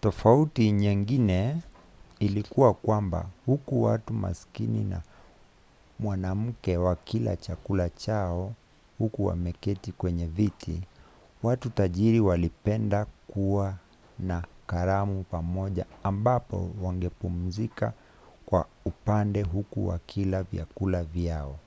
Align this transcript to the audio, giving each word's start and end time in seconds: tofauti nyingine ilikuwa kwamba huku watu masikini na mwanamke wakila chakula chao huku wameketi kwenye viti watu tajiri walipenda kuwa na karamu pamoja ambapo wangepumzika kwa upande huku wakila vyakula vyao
tofauti 0.00 0.72
nyingine 0.72 1.62
ilikuwa 2.18 2.74
kwamba 2.74 3.26
huku 3.46 3.82
watu 3.82 4.12
masikini 4.12 4.84
na 4.84 5.02
mwanamke 5.98 6.76
wakila 6.76 7.36
chakula 7.36 7.88
chao 7.90 8.54
huku 8.98 9.24
wameketi 9.26 9.92
kwenye 9.92 10.26
viti 10.26 10.82
watu 11.42 11.70
tajiri 11.70 12.20
walipenda 12.20 13.04
kuwa 13.28 13.76
na 14.18 14.44
karamu 14.66 15.24
pamoja 15.30 15.86
ambapo 16.02 16.70
wangepumzika 16.82 17.92
kwa 18.46 18.66
upande 18.84 19.42
huku 19.42 19.88
wakila 19.88 20.42
vyakula 20.42 21.04
vyao 21.04 21.58